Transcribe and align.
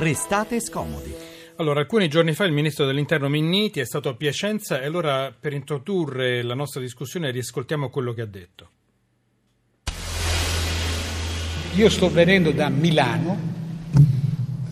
restate 0.00 0.60
scomodi. 0.60 1.14
Allora, 1.56 1.80
alcuni 1.80 2.08
giorni 2.08 2.32
fa 2.32 2.44
il 2.44 2.52
ministro 2.52 2.86
dell'interno 2.86 3.28
Minniti 3.28 3.80
è 3.80 3.84
stato 3.84 4.08
a 4.08 4.14
Piacenza 4.14 4.80
e 4.80 4.86
allora 4.86 5.30
per 5.38 5.52
introdurre 5.52 6.42
la 6.42 6.54
nostra 6.54 6.80
discussione 6.80 7.30
riascoltiamo 7.30 7.90
quello 7.90 8.14
che 8.14 8.22
ha 8.22 8.26
detto. 8.26 8.68
Io 11.74 11.88
sto 11.90 12.10
venendo 12.10 12.50
da 12.50 12.70
Milano, 12.70 13.38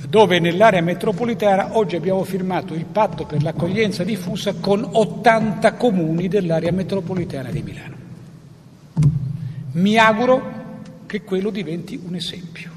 dove 0.08 0.38
nell'area 0.38 0.80
metropolitana 0.80 1.76
oggi 1.76 1.94
abbiamo 1.94 2.24
firmato 2.24 2.72
il 2.72 2.86
patto 2.86 3.26
per 3.26 3.42
l'accoglienza 3.42 4.04
diffusa 4.04 4.54
con 4.54 4.88
80 4.90 5.74
comuni 5.74 6.28
dell'area 6.28 6.72
metropolitana 6.72 7.50
di 7.50 7.62
Milano. 7.62 7.96
Mi 9.72 9.98
auguro 9.98 10.56
che 11.04 11.22
quello 11.22 11.50
diventi 11.50 12.00
un 12.02 12.14
esempio. 12.14 12.76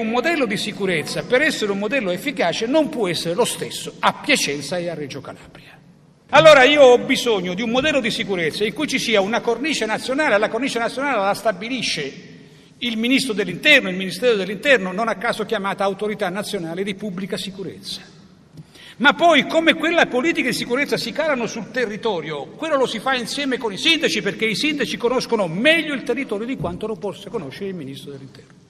Un 0.00 0.08
modello 0.08 0.46
di 0.46 0.56
sicurezza, 0.56 1.24
per 1.24 1.42
essere 1.42 1.72
un 1.72 1.78
modello 1.78 2.10
efficace, 2.10 2.64
non 2.64 2.88
può 2.88 3.06
essere 3.06 3.34
lo 3.34 3.44
stesso 3.44 3.96
a 3.98 4.14
Piacenza 4.14 4.78
e 4.78 4.88
a 4.88 4.94
Reggio 4.94 5.20
Calabria. 5.20 5.78
Allora 6.30 6.62
io 6.62 6.80
ho 6.80 6.98
bisogno 7.00 7.52
di 7.52 7.60
un 7.60 7.68
modello 7.68 8.00
di 8.00 8.10
sicurezza 8.10 8.64
in 8.64 8.72
cui 8.72 8.88
ci 8.88 8.98
sia 8.98 9.20
una 9.20 9.42
cornice 9.42 9.84
nazionale, 9.84 10.38
la 10.38 10.48
cornice 10.48 10.78
nazionale 10.78 11.18
la 11.18 11.34
stabilisce 11.34 12.12
il 12.78 12.96
Ministro 12.96 13.34
dell'Interno, 13.34 13.90
il 13.90 13.96
Ministero 13.96 14.36
dell'Interno, 14.36 14.90
non 14.90 15.08
a 15.08 15.16
caso 15.16 15.44
chiamata 15.44 15.84
Autorità 15.84 16.30
Nazionale 16.30 16.82
di 16.82 16.94
Pubblica 16.94 17.36
Sicurezza. 17.36 18.00
Ma 18.96 19.12
poi 19.12 19.46
come 19.46 19.74
quella 19.74 20.06
politica 20.06 20.48
di 20.48 20.54
sicurezza 20.54 20.96
si 20.96 21.12
calano 21.12 21.46
sul 21.46 21.70
territorio, 21.70 22.46
quello 22.46 22.76
lo 22.76 22.86
si 22.86 23.00
fa 23.00 23.16
insieme 23.16 23.58
con 23.58 23.70
i 23.70 23.76
sindaci 23.76 24.22
perché 24.22 24.46
i 24.46 24.56
sindaci 24.56 24.96
conoscono 24.96 25.46
meglio 25.46 25.92
il 25.92 26.04
territorio 26.04 26.46
di 26.46 26.56
quanto 26.56 26.86
lo 26.86 26.96
possa 26.96 27.28
conoscere 27.28 27.68
il 27.68 27.74
Ministro 27.74 28.12
dell'Interno. 28.12 28.68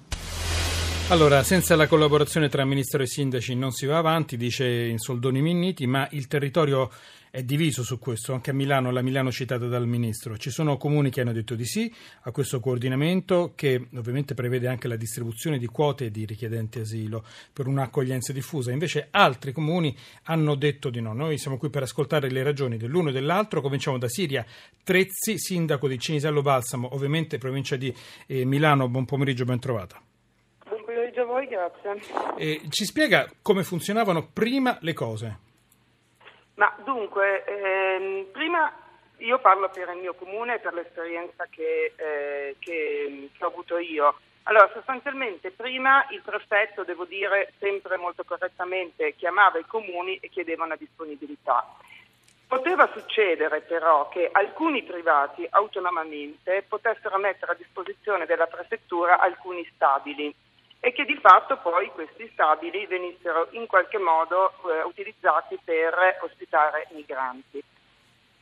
Allora, 1.11 1.43
senza 1.43 1.75
la 1.75 1.89
collaborazione 1.89 2.49
tra 2.49 2.65
Ministero 2.65 3.03
e 3.03 3.09
Sindaci 3.09 3.57
non 3.57 3.73
si 3.73 3.85
va 3.85 3.99
avanti, 3.99 4.37
dice 4.37 4.65
in 4.65 4.99
soldoni 4.99 5.43
Minniti, 5.43 5.85
ma 5.89 6.07
il 6.13 6.29
territorio 6.29 6.89
è 7.33 7.43
diviso 7.43 7.83
su 7.83 7.99
questo, 7.99 8.33
anche 8.33 8.51
a 8.51 8.53
Milano, 8.53 8.93
la 8.93 9.03
Milano 9.03 9.33
citata 9.33 9.67
dal 9.67 9.89
Ministro. 9.89 10.39
Ci 10.39 10.51
sono 10.51 10.77
comuni 10.77 11.11
che 11.11 11.21
hanno 11.21 11.33
detto 11.33 11.57
di 11.57 11.65
sì 11.65 11.93
a 12.23 12.31
questo 12.31 12.61
coordinamento 12.61 13.55
che 13.57 13.89
ovviamente 13.97 14.35
prevede 14.35 14.69
anche 14.69 14.87
la 14.87 14.95
distribuzione 14.95 15.59
di 15.59 15.67
quote 15.67 16.13
di 16.13 16.25
richiedenti 16.25 16.79
asilo 16.79 17.25
per 17.53 17.67
un'accoglienza 17.67 18.33
diffusa, 18.33 18.71
invece 18.71 19.09
altri 19.11 19.51
comuni 19.51 19.97
hanno 20.27 20.55
detto 20.55 20.91
di 20.91 21.01
no. 21.01 21.13
Noi 21.13 21.39
siamo 21.39 21.59
qui 21.59 21.71
per 21.71 21.83
ascoltare 21.83 22.31
le 22.31 22.45
ragioni 22.45 22.77
dell'uno 22.77 23.09
e 23.09 23.13
dell'altro, 23.13 23.61
cominciamo 23.61 23.99
da 23.99 24.09
Siria. 24.09 24.47
Trezzi, 24.85 25.41
sindaco 25.41 25.89
di 25.89 25.99
Cinisello 25.99 26.41
Balsamo, 26.41 26.95
ovviamente 26.95 27.37
provincia 27.37 27.75
di 27.75 27.93
eh, 28.29 28.45
Milano, 28.45 28.89
buon 28.89 29.07
pomeriggio, 29.07 29.45
ben 29.45 29.59
trovata 29.59 30.01
voi, 31.41 31.47
grazie. 31.47 32.01
E 32.37 32.61
ci 32.69 32.85
spiega 32.85 33.29
come 33.43 33.63
funzionavano 33.63 34.29
prima 34.33 34.77
le 34.81 34.93
cose? 34.93 35.39
Ma 36.55 36.75
dunque, 36.85 37.45
ehm, 37.45 38.27
prima 38.33 38.73
io 39.19 39.39
parlo 39.39 39.69
per 39.71 39.89
il 39.95 40.01
mio 40.01 40.15
comune 40.15 40.57
e 40.57 40.59
per 40.59 40.75
l'esperienza 40.75 41.47
che, 41.51 41.93
eh, 41.97 42.57
che, 42.59 43.31
che 43.33 43.45
ho 43.45 43.49
avuto 43.49 43.79
io. 43.79 44.15
Allora, 44.45 44.71
sostanzialmente 44.73 45.51
prima 45.51 46.07
il 46.11 46.23
prefetto, 46.23 46.83
devo 46.83 47.05
dire 47.05 47.53
sempre 47.59 47.97
molto 47.97 48.25
correttamente, 48.25 49.15
chiamava 49.17 49.59
i 49.59 49.67
comuni 49.67 50.17
e 50.17 50.29
chiedeva 50.29 50.65
una 50.65 50.77
disponibilità. 50.77 51.67
Poteva 52.47 52.91
succedere 52.93 53.61
però 53.61 54.09
che 54.09 54.29
alcuni 54.33 54.83
privati 54.83 55.47
autonomamente 55.51 56.65
potessero 56.67 57.17
mettere 57.19 57.53
a 57.53 57.55
disposizione 57.55 58.27
della 58.27 58.47
prefettura 58.47 59.21
alcuni 59.21 59.65
stabili 59.75 60.35
e 60.81 60.93
che 60.93 61.05
di 61.05 61.17
fatto 61.17 61.59
poi 61.59 61.89
questi 61.91 62.29
stabili 62.33 62.87
venissero 62.87 63.49
in 63.51 63.67
qualche 63.67 63.99
modo 63.99 64.51
eh, 64.51 64.83
utilizzati 64.85 65.59
per 65.63 66.19
ospitare 66.23 66.89
migranti. 66.93 67.63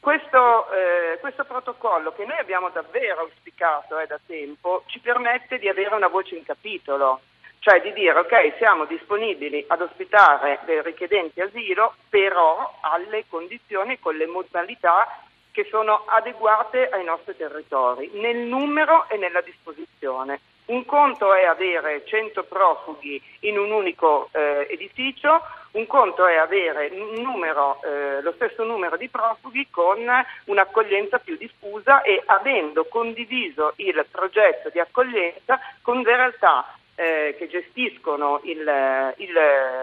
Questo, 0.01 0.71
eh, 0.71 1.19
questo, 1.19 1.45
protocollo 1.45 2.13
che 2.13 2.25
noi 2.25 2.39
abbiamo 2.39 2.71
davvero 2.71 3.23
auspicato 3.23 3.99
eh, 3.99 4.07
da 4.07 4.19
tempo 4.25 4.85
ci 4.87 5.01
permette 5.01 5.59
di 5.59 5.69
avere 5.69 5.95
una 5.97 6.07
voce 6.07 6.37
in 6.37 6.45
capitolo, 6.45 7.21
cioè 7.59 7.81
di 7.81 7.93
dire 7.93 8.21
ok 8.21 8.55
siamo 8.59 8.85
disponibili 8.85 9.65
ad 9.67 9.81
ospitare 9.81 10.61
dei 10.65 10.81
richiedenti 10.83 11.41
asilo 11.41 11.97
però 12.09 12.79
alle 12.81 13.25
condizioni 13.29 13.95
e 13.95 13.99
con 13.99 14.17
le 14.17 14.27
modalità 14.27 15.25
che 15.59 15.67
sono 15.71 16.05
adeguate 16.07 16.89
ai 16.89 17.03
nostri 17.03 17.37
territori, 17.37 18.09
nel 18.13 18.37
numero 18.37 19.09
e 19.09 19.17
nella 19.17 19.41
disposizione. 19.41 20.39
Un 20.67 20.85
conto 20.85 21.35
è 21.35 21.47
avere 21.47 22.05
100 22.07 22.45
profughi 22.45 23.21
in 23.41 23.59
un 23.59 23.73
unico 23.73 24.29
eh, 24.31 24.69
edificio, 24.71 25.43
un 25.73 25.85
conto 25.89 26.27
è 26.27 26.37
avere 26.37 26.91
numero, 26.91 27.83
eh, 27.83 28.23
lo 28.23 28.33
stesso 28.37 28.63
numero 28.63 28.97
di 28.97 29.09
profughi 29.09 29.67
con 29.69 29.99
un'accoglienza 30.45 31.19
più 31.19 31.37
diffusa 31.37 32.03
e 32.03 32.23
avendo 32.27 32.85
condiviso 32.85 33.73
il 33.79 34.07
progetto 34.09 34.69
di 34.69 34.79
accoglienza 34.79 35.59
con 35.83 36.03
le 36.03 36.15
realtà 36.15 36.78
eh, 36.99 37.37
che 37.39 37.47
gestiscono 37.47 38.41
il, 38.43 38.59
il, 38.59 39.33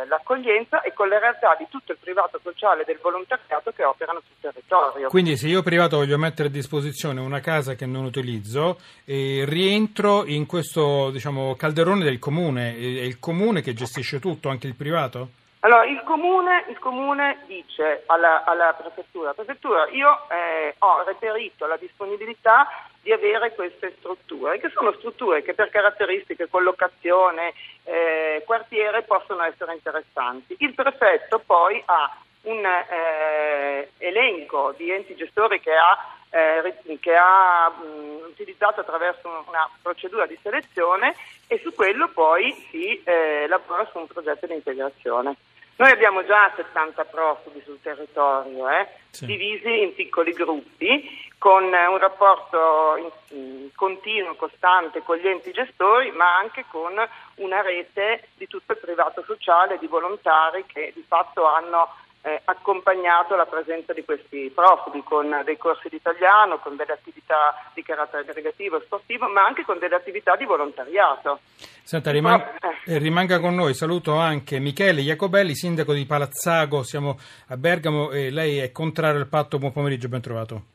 l'accoglienza 0.09 0.81
e 0.81 0.91
con 0.91 1.07
le 1.07 1.17
realtà 1.17 1.55
di 1.57 1.65
tutto 1.69 1.93
il 1.93 1.97
privato 1.97 2.41
sociale 2.43 2.83
del 2.85 2.99
volontariato 3.01 3.71
che 3.71 3.85
operano 3.85 4.21
sul 4.25 4.35
territorio. 4.41 5.07
Quindi 5.07 5.37
se 5.37 5.47
io 5.47 5.63
privato 5.63 5.95
voglio 5.95 6.17
mettere 6.17 6.49
a 6.49 6.51
disposizione 6.51 7.21
una 7.21 7.39
casa 7.39 7.75
che 7.75 7.85
non 7.85 8.03
utilizzo, 8.03 8.79
eh, 9.05 9.45
rientro 9.47 10.25
in 10.25 10.45
questo 10.45 11.09
diciamo, 11.11 11.55
calderone 11.55 12.03
del 12.03 12.19
comune, 12.19 12.75
è 12.75 13.05
il 13.05 13.17
comune 13.17 13.61
che 13.61 13.73
gestisce 13.73 14.19
tutto, 14.19 14.49
anche 14.49 14.67
il 14.67 14.75
privato? 14.75 15.29
Allora, 15.65 15.83
il 15.85 16.03
comune, 16.03 16.63
il 16.69 16.77
comune 16.77 17.39
dice 17.47 18.03
alla, 18.05 18.43
alla, 18.43 18.73
prefettura, 18.73 19.33
prefettura, 19.33 19.87
io 19.89 20.29
eh, 20.29 20.75
ho 20.77 21.01
reperito 21.01 21.65
la 21.65 21.75
disponibilità 21.77 22.67
di 23.01 23.11
avere 23.11 23.55
queste 23.55 23.95
strutture, 23.97 24.59
che 24.59 24.69
sono 24.69 24.93
strutture 24.93 25.41
che 25.41 25.55
per 25.55 25.71
caratteristiche, 25.71 26.49
collocazione, 26.49 27.53
eh, 27.83 28.43
quartiere 28.45 29.01
possono 29.01 29.41
essere 29.41 29.73
interessanti. 29.73 30.55
Il 30.59 30.75
prefetto 30.75 31.41
poi 31.43 31.81
ha 31.83 32.15
un 32.43 32.63
eh, 32.63 33.89
elenco 33.97 34.71
di 34.77 34.91
enti 34.91 35.15
gestori 35.15 35.59
che 35.61 35.73
ha 35.73 36.13
eh, 36.29 36.75
che 36.99 37.15
ha 37.15 37.69
mh, 37.69 38.27
utilizzato 38.29 38.81
attraverso 38.81 39.45
una 39.47 39.67
procedura 39.81 40.27
di 40.27 40.37
selezione 40.43 41.15
e 41.47 41.59
su 41.63 41.73
quello 41.73 42.09
poi 42.09 42.53
si 42.69 43.01
eh, 43.03 43.47
lavora 43.47 43.87
su 43.89 43.97
un 43.97 44.05
progetto 44.05 44.45
di 44.45 44.53
integrazione. 44.53 45.35
Noi 45.77 45.91
abbiamo 45.91 46.23
già 46.25 46.53
70 46.55 47.03
profughi 47.05 47.61
sul 47.65 47.79
territorio, 47.81 48.69
eh, 48.69 48.87
sì. 49.09 49.25
divisi 49.25 49.81
in 49.81 49.93
piccoli 49.93 50.31
gruppi, 50.31 51.03
con 51.37 51.63
un 51.65 51.97
rapporto 51.97 52.95
in, 52.95 53.37
in, 53.37 53.69
continuo, 53.75 54.35
costante 54.35 55.03
con 55.03 55.17
gli 55.17 55.27
enti 55.27 55.51
gestori, 55.51 56.11
ma 56.11 56.37
anche 56.37 56.63
con 56.71 56.93
una 57.35 57.61
rete 57.61 58.29
di 58.35 58.47
tutto 58.47 58.71
il 58.71 58.79
privato 58.79 59.21
sociale, 59.27 59.77
di 59.77 59.87
volontari 59.87 60.65
che 60.65 60.93
di 60.95 61.03
fatto 61.05 61.45
hanno 61.45 61.89
eh, 62.25 62.41
accompagnato 62.45 63.35
la 63.35 63.45
presenza 63.45 63.93
di 63.93 64.03
questi 64.03 64.51
profughi 64.53 65.03
con 65.03 65.41
dei 65.45 65.57
corsi 65.57 65.89
di 65.89 65.97
italiano, 65.97 66.57
con 66.57 66.75
delle 66.75 66.93
attività 66.93 67.69
di 67.75 67.83
carattere 67.83 68.23
aggregativo 68.23 68.77
e 68.77 68.81
sportivo, 68.83 69.27
ma 69.27 69.45
anche 69.45 69.63
con 69.63 69.77
delle 69.77 69.93
attività 69.93 70.35
di 70.35 70.45
volontariato. 70.45 71.39
Senta, 71.83 72.09
riman- 72.09 72.41
eh. 72.85 72.97
rimanga 72.97 73.39
con 73.39 73.53
noi, 73.53 73.75
saluto 73.75 74.15
anche 74.17 74.57
Michele 74.57 75.01
Iacobelli, 75.01 75.53
sindaco 75.53 75.93
di 75.93 76.07
Palazzago, 76.07 76.81
siamo 76.81 77.19
a 77.49 77.57
Bergamo 77.57 78.09
e 78.09 78.31
lei 78.31 78.57
è 78.57 78.71
contrario 78.71 79.19
al 79.19 79.27
patto, 79.27 79.59
buon 79.59 79.71
pomeriggio, 79.71 80.07
ben 80.07 80.21
trovato. 80.21 80.74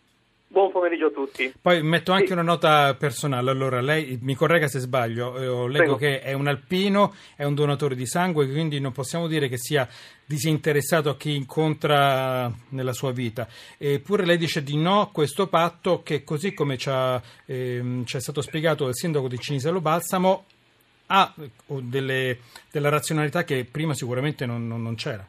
Buon 0.52 0.72
pomeriggio 0.72 1.06
a 1.06 1.10
tutti. 1.10 1.54
Poi 1.62 1.80
metto 1.80 2.10
anche 2.10 2.26
sì. 2.26 2.32
una 2.32 2.42
nota 2.42 2.92
personale. 2.96 3.52
Allora, 3.52 3.80
lei 3.80 4.18
mi 4.22 4.34
corregga 4.34 4.66
se 4.66 4.80
sbaglio. 4.80 5.36
Eh, 5.36 5.68
leggo 5.68 5.94
Prego. 5.94 5.94
che 5.94 6.20
è 6.22 6.32
un 6.32 6.48
alpino, 6.48 7.14
è 7.36 7.44
un 7.44 7.54
donatore 7.54 7.94
di 7.94 8.04
sangue, 8.04 8.50
quindi 8.50 8.80
non 8.80 8.90
possiamo 8.90 9.28
dire 9.28 9.48
che 9.48 9.56
sia 9.56 9.88
disinteressato 10.26 11.08
a 11.08 11.16
chi 11.16 11.36
incontra 11.36 12.52
nella 12.70 12.92
sua 12.92 13.12
vita. 13.12 13.46
Eppure 13.78 14.26
lei 14.26 14.38
dice 14.38 14.64
di 14.64 14.76
no 14.76 15.02
a 15.02 15.10
questo 15.12 15.46
patto 15.46 16.02
che, 16.02 16.24
così 16.24 16.52
come 16.52 16.76
ci, 16.76 16.88
ha, 16.90 17.22
eh, 17.46 18.02
ci 18.04 18.16
è 18.16 18.20
stato 18.20 18.42
spiegato 18.42 18.86
dal 18.86 18.96
sindaco 18.96 19.28
di 19.28 19.38
Cinisello 19.38 19.80
Balsamo, 19.80 20.46
ha 21.06 21.32
delle, 21.66 22.38
della 22.72 22.88
razionalità 22.88 23.44
che 23.44 23.64
prima 23.70 23.94
sicuramente 23.94 24.46
non, 24.46 24.66
non, 24.66 24.82
non 24.82 24.96
c'era. 24.96 25.24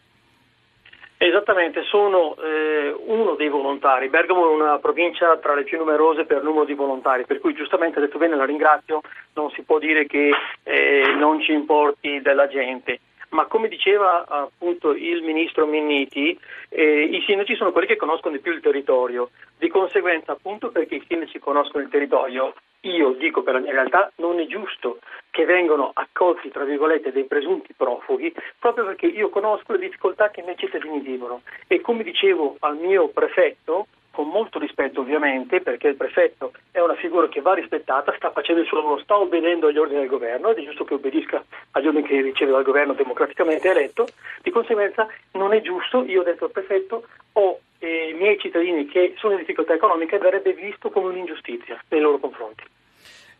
Esattamente, 1.41 1.81
sono 1.85 2.35
eh, 2.35 2.95
uno 3.07 3.33
dei 3.33 3.49
volontari. 3.49 4.09
Bergamo 4.09 4.47
è 4.47 4.53
una 4.53 4.77
provincia 4.77 5.35
tra 5.37 5.55
le 5.55 5.63
più 5.63 5.79
numerose 5.79 6.25
per 6.25 6.43
numero 6.43 6.65
di 6.65 6.75
volontari, 6.75 7.25
per 7.25 7.39
cui 7.39 7.55
giustamente 7.55 7.97
ha 7.97 8.01
detto 8.01 8.19
bene, 8.19 8.35
la 8.35 8.45
ringrazio, 8.45 9.01
non 9.33 9.49
si 9.49 9.63
può 9.63 9.79
dire 9.79 10.05
che 10.05 10.29
eh, 10.61 11.15
non 11.17 11.41
ci 11.41 11.51
importi 11.51 12.21
della 12.21 12.47
gente. 12.47 12.99
Ma 13.29 13.45
come 13.47 13.69
diceva 13.69 14.23
appunto 14.27 14.91
il 14.93 15.23
ministro 15.23 15.65
Minniti, 15.65 16.37
eh, 16.69 17.01
i 17.05 17.23
sindaci 17.25 17.55
sono 17.55 17.71
quelli 17.71 17.87
che 17.87 17.95
conoscono 17.95 18.35
di 18.35 18.41
più 18.41 18.51
il 18.51 18.61
territorio. 18.61 19.31
Di 19.57 19.67
conseguenza, 19.67 20.33
appunto 20.33 20.69
perché 20.69 20.95
i 20.95 21.05
sindaci 21.07 21.39
conoscono 21.39 21.81
il 21.83 21.89
territorio, 21.89 22.53
io 22.81 23.11
dico 23.13 23.43
per 23.43 23.53
la 23.53 23.59
mia 23.59 23.71
realtà, 23.71 24.11
non 24.17 24.39
è 24.39 24.47
giusto 24.47 24.99
che 25.29 25.45
vengano 25.45 25.91
accolti, 25.93 26.49
tra 26.49 26.63
virgolette, 26.63 27.11
dei 27.11 27.25
presunti 27.25 27.73
profughi, 27.73 28.33
proprio 28.59 28.85
perché 28.85 29.05
io 29.07 29.29
conosco 29.29 29.73
le 29.73 29.79
difficoltà 29.79 30.29
che 30.29 30.39
i 30.39 30.43
miei 30.43 30.57
cittadini 30.57 30.99
vivono. 30.99 31.41
E 31.67 31.81
come 31.81 32.03
dicevo 32.03 32.57
al 32.59 32.77
mio 32.77 33.09
prefetto, 33.09 33.87
con 34.11 34.27
molto 34.27 34.59
rispetto 34.59 35.01
ovviamente, 35.01 35.61
perché 35.61 35.87
il 35.87 35.95
prefetto 35.95 36.51
è 36.71 36.79
una 36.79 36.95
figura 36.95 37.27
che 37.29 37.41
va 37.41 37.53
rispettata, 37.53 38.13
sta 38.15 38.31
facendo 38.31 38.61
il 38.61 38.67
suo 38.67 38.77
lavoro, 38.77 39.01
sta 39.01 39.17
obbedendo 39.17 39.67
agli 39.67 39.77
ordini 39.77 40.01
del 40.01 40.09
governo 40.09 40.49
ed 40.49 40.57
è 40.57 40.63
giusto 40.63 40.83
che 40.83 40.93
obbedisca 40.93 41.43
agli 41.71 41.87
ordini 41.87 42.05
che 42.05 42.21
riceve 42.21 42.51
dal 42.51 42.63
governo 42.63 42.93
democraticamente 42.93 43.69
eletto, 43.69 44.07
di 44.41 44.51
conseguenza 44.51 45.07
non 45.31 45.53
è 45.53 45.61
giusto, 45.61 46.03
io 46.03 46.21
ho 46.21 46.23
detto 46.23 46.45
al 46.45 46.51
prefetto, 46.51 47.07
ho 47.33 47.59
eh, 47.79 48.09
i 48.09 48.13
miei 48.13 48.37
cittadini 48.37 48.85
che 48.85 49.15
sono 49.17 49.33
in 49.33 49.39
difficoltà 49.39 49.73
economica 49.73 50.17
verrebbe 50.17 50.53
visto 50.53 50.89
come 50.89 51.07
un'ingiustizia 51.07 51.81
nei 51.87 52.01
loro 52.01 52.19
confronti. 52.19 52.63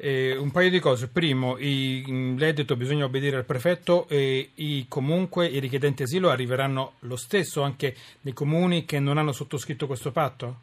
Eh, 0.04 0.36
un 0.36 0.50
paio 0.50 0.72
di 0.72 0.80
cose. 0.80 1.12
Primo, 1.14 1.58
i, 1.60 2.36
lei 2.36 2.50
ha 2.50 2.54
detto 2.54 2.74
che 2.74 2.80
bisogna 2.80 3.06
obbedire 3.06 3.38
al 3.38 3.46
prefetto 3.46 4.08
e 4.10 4.50
i, 4.56 4.88
comunque 4.90 5.46
i 5.46 5.60
richiedenti 5.60 6.02
asilo 6.02 6.32
arriveranno 6.32 6.94
lo 7.02 7.16
stesso 7.16 7.62
anche 7.62 7.94
nei 8.22 8.34
comuni 8.34 8.84
che 8.84 9.00
non 9.00 9.20
hanno 9.20 9.32
sottoscritto 9.32 9.86
questo 9.86 10.12
patto? 10.12 10.56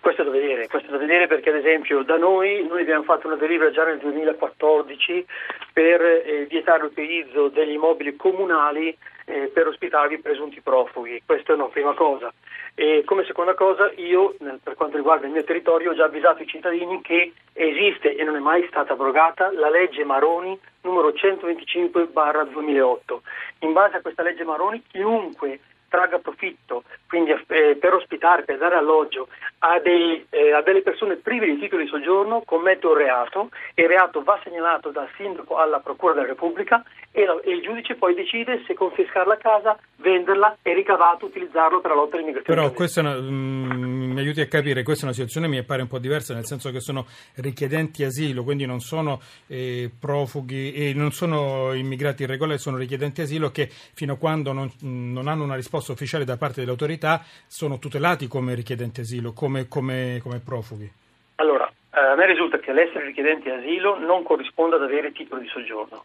Questo 0.00 0.22
è 0.22 0.24
da 0.24 0.32
vedere, 0.32 0.66
questo 0.66 0.88
è 0.88 0.90
da 0.90 0.98
vedere 0.98 1.28
perché 1.28 1.50
ad 1.50 1.56
esempio 1.56 2.02
da 2.02 2.16
noi, 2.16 2.66
noi 2.66 2.82
abbiamo 2.82 3.04
fatto 3.04 3.28
una 3.28 3.36
delibera 3.36 3.70
già 3.70 3.84
nel 3.84 3.98
2014 3.98 5.26
per 5.72 6.02
eh, 6.02 6.46
vietare 6.50 6.82
l'utilizzo 6.82 7.48
degli 7.50 7.74
immobili 7.74 8.16
comunali 8.16 8.96
eh, 9.26 9.50
per 9.54 9.68
ospitare 9.68 10.14
i 10.14 10.18
presunti 10.18 10.60
profughi, 10.60 11.22
questa 11.24 11.52
è 11.52 11.54
una 11.54 11.68
prima 11.68 11.94
cosa. 11.94 12.32
E 12.76 13.04
come 13.04 13.24
seconda 13.24 13.54
cosa 13.54 13.92
io, 13.96 14.34
per 14.62 14.74
quanto 14.74 14.96
riguarda 14.96 15.26
il 15.26 15.32
mio 15.32 15.44
territorio, 15.44 15.92
ho 15.92 15.94
già 15.94 16.06
avvisato 16.06 16.42
i 16.42 16.46
cittadini 16.46 17.00
che 17.02 17.32
esiste 17.52 18.16
e 18.16 18.24
non 18.24 18.34
è 18.34 18.40
mai 18.40 18.66
stata 18.66 18.94
abrogata 18.94 19.52
la 19.52 19.70
legge 19.70 20.02
Maroni 20.04 20.58
numero 20.80 21.10
125-2008. 21.10 23.18
In 23.60 23.72
base 23.72 23.96
a 23.96 24.00
questa 24.00 24.22
legge 24.22 24.42
Maroni 24.42 24.82
chiunque 24.88 25.60
tragga 25.94 26.18
profitto, 26.18 26.82
quindi 27.06 27.30
eh, 27.30 27.76
per 27.76 27.94
ospitare, 27.94 28.42
per 28.42 28.58
dare 28.58 28.74
alloggio 28.74 29.28
a, 29.58 29.78
dei, 29.78 30.26
eh, 30.28 30.52
a, 30.52 30.60
delle 30.62 30.82
persone 30.82 31.14
prive 31.14 31.46
di 31.46 31.58
titolo 31.58 31.82
di 31.82 31.88
soggiorno, 31.88 32.42
commette 32.44 32.86
un 32.86 32.96
reato 32.96 33.50
e 33.74 33.82
il 33.82 33.88
reato 33.88 34.22
va 34.24 34.40
segnalato 34.42 34.90
dal 34.90 35.08
sindaco 35.16 35.56
alla 35.56 35.78
Procura 35.78 36.14
della 36.14 36.26
Repubblica 36.26 36.82
e, 37.12 37.24
la, 37.24 37.40
e 37.44 37.52
il 37.52 37.62
giudice 37.62 37.94
poi 37.94 38.14
decide 38.14 38.64
se 38.66 38.74
confiscare 38.74 39.28
la 39.28 39.36
casa, 39.36 39.78
venderla 39.98 40.58
e 40.62 40.74
ricavato 40.74 41.26
utilizzarlo 41.26 41.80
per 41.80 41.92
la 41.92 41.96
lotta 41.96 42.16
all'immigrazione. 42.16 42.60
Però 42.60 42.72
questa 42.74 43.00
una, 43.00 43.14
mm, 43.14 44.12
mi 44.12 44.18
aiuti 44.18 44.40
a 44.40 44.48
capire, 44.48 44.82
questa 44.82 45.02
è 45.02 45.06
una 45.06 45.14
situazione 45.14 45.46
mi 45.46 45.62
pare 45.62 45.82
un 45.82 45.88
po' 45.88 45.98
diversa, 45.98 46.34
nel 46.34 46.44
senso 46.44 46.72
che 46.72 46.80
sono 46.80 47.06
richiedenti 47.36 48.02
asilo, 48.02 48.42
quindi 48.42 48.66
non 48.66 48.80
sono 48.80 49.20
eh, 49.46 49.90
profughi 49.96 50.72
e 50.72 50.92
non 50.92 51.12
sono 51.12 51.72
immigrati 51.72 52.24
irregolari, 52.24 52.58
sono 52.58 52.76
richiedenti 52.76 53.20
asilo 53.20 53.50
che 53.50 53.68
fino 53.70 54.14
a 54.14 54.16
quando 54.16 54.52
non, 54.52 54.68
non 54.80 55.28
hanno 55.28 55.44
una 55.44 55.54
risposta 55.54 55.83
ufficiale 55.92 56.24
da 56.24 56.36
parte 56.36 56.60
delle 56.60 56.72
autorità 56.72 57.22
sono 57.46 57.78
tutelati 57.78 58.28
come 58.28 58.54
richiedenti 58.54 59.00
asilo, 59.00 59.32
come, 59.32 59.68
come, 59.68 60.20
come 60.22 60.40
profughi. 60.40 60.90
Allora, 61.36 61.70
eh, 61.94 62.00
a 62.00 62.14
me 62.14 62.26
risulta 62.26 62.58
che 62.58 62.72
l'essere 62.72 63.06
richiedenti 63.06 63.48
asilo 63.50 63.98
non 63.98 64.22
corrisponda 64.22 64.76
ad 64.76 64.82
avere 64.82 65.12
titolo 65.12 65.40
di 65.40 65.48
soggiorno. 65.48 66.02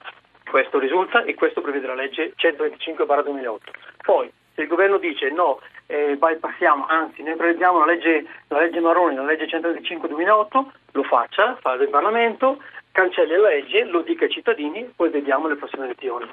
Questo 0.49 0.79
risulta 0.79 1.23
e 1.23 1.35
questo 1.35 1.61
prevede 1.61 1.87
la 1.87 1.95
legge 1.95 2.33
125-2008. 2.35 3.57
Poi, 4.03 4.31
se 4.55 4.61
il 4.61 4.67
governo 4.67 4.97
dice 4.97 5.29
no, 5.29 5.59
eh, 5.85 6.15
bypassiamo, 6.17 6.85
anzi 6.87 7.23
noi 7.23 7.35
prendiamo 7.35 7.79
la 7.79 7.85
legge, 7.85 8.25
la 8.47 8.59
legge 8.59 8.79
Maroni, 8.79 9.15
la 9.15 9.23
legge 9.23 9.45
125-2008, 9.45 10.65
lo 10.91 11.03
faccia, 11.03 11.55
fa 11.61 11.75
del 11.75 11.89
Parlamento, 11.89 12.57
cancelli 12.99 13.35
la 13.37 13.47
legge, 13.47 13.85
lo 13.85 14.01
dica 14.01 14.25
ai 14.25 14.31
cittadini, 14.31 14.91
poi 14.93 15.09
vediamo 15.09 15.47
le 15.47 15.55
prossime 15.55 15.85
elezioni. 15.85 16.29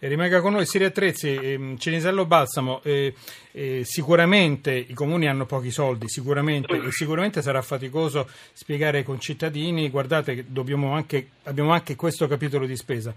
E 0.00 0.08
rimanga 0.08 0.40
con 0.40 0.52
noi 0.52 0.66
Siria 0.66 0.90
Trezzi, 0.90 1.36
eh, 1.36 1.76
Cenisello 1.78 2.26
Balsamo, 2.26 2.80
eh, 2.82 3.14
eh, 3.52 3.84
sicuramente 3.84 4.72
i 4.72 4.94
comuni 4.94 5.28
hanno 5.28 5.46
pochi 5.46 5.70
soldi, 5.70 6.08
sicuramente, 6.08 6.74
e 6.74 6.90
sicuramente 6.90 7.40
sarà 7.40 7.62
faticoso 7.62 8.26
spiegare 8.52 8.98
ai 8.98 9.04
concittadini, 9.04 9.88
guardate 9.90 10.34
che 10.34 10.44
anche, 10.88 11.28
abbiamo 11.44 11.70
anche 11.70 11.94
questo 11.94 12.26
capitolo 12.26 12.66
di 12.66 12.76
spesa. 12.76 13.14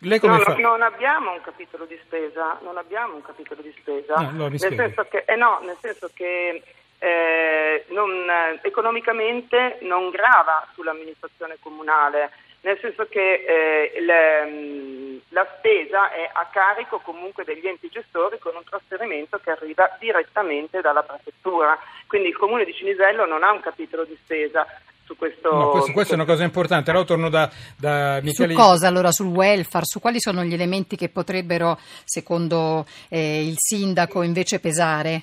Lei 0.00 0.18
come 0.18 0.36
no, 0.36 0.42
fa? 0.42 0.54
non 0.56 0.82
abbiamo 0.82 1.32
un 1.32 1.40
capitolo 1.42 1.86
di 1.86 1.98
spesa, 2.04 2.58
non 2.62 2.76
abbiamo 2.76 3.14
un 3.14 3.22
capitolo 3.22 3.62
di 3.62 3.72
spesa, 3.78 4.14
ah, 4.14 4.30
no, 4.30 4.48
nel, 4.48 4.58
senso 4.58 5.06
che, 5.08 5.24
eh 5.26 5.36
no, 5.36 5.60
nel 5.62 5.76
senso 5.80 6.10
che 6.12 6.62
eh, 6.98 7.84
non, 7.88 8.26
economicamente 8.62 9.78
non 9.82 10.10
grava 10.10 10.66
sull'amministrazione 10.74 11.56
comunale, 11.60 12.30
nel 12.62 12.78
senso 12.80 13.06
che 13.06 13.44
eh, 13.46 14.00
le, 14.00 14.44
mm, 14.44 15.16
la 15.28 15.46
spesa 15.56 16.10
è 16.10 16.28
a 16.32 16.48
carico 16.50 16.98
comunque 16.98 17.44
degli 17.44 17.66
enti 17.66 17.88
gestori 17.88 18.38
con 18.38 18.56
un 18.56 18.64
trasferimento 18.64 19.38
che 19.38 19.50
arriva 19.50 19.96
direttamente 20.00 20.80
dalla 20.80 21.02
prefettura. 21.02 21.78
Quindi 22.06 22.28
il 22.28 22.36
comune 22.36 22.64
di 22.64 22.74
Cinisello 22.74 23.24
non 23.24 23.44
ha 23.44 23.52
un 23.52 23.60
capitolo 23.60 24.04
di 24.04 24.18
spesa, 24.22 24.66
su 25.04 25.16
questo. 25.16 25.50
No, 25.52 25.70
questo, 25.70 25.92
questa 25.92 26.12
è 26.12 26.16
una 26.16 26.24
cosa 26.24 26.42
importante. 26.42 26.90
Allora 26.90 27.06
torno 27.06 27.30
da, 27.30 27.48
da 27.76 28.20
Michele. 28.20 28.54
Su 28.54 28.58
cosa 28.58 28.88
allora? 28.88 29.12
Sul 29.12 29.28
welfare? 29.28 29.84
Su 29.86 30.00
quali 30.00 30.20
sono 30.20 30.42
gli 30.42 30.52
elementi 30.52 30.96
che 30.96 31.08
potrebbero, 31.08 31.78
secondo 32.04 32.84
eh, 33.08 33.46
il 33.46 33.54
sindaco, 33.56 34.22
invece 34.22 34.58
pesare? 34.58 35.22